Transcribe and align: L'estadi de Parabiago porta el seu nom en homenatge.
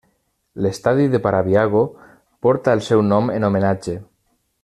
L'estadi 0.65 1.03
de 1.15 1.19
Parabiago 1.25 1.83
porta 2.47 2.75
el 2.79 2.83
seu 2.89 3.05
nom 3.11 3.31
en 3.35 3.49
homenatge. 3.51 3.97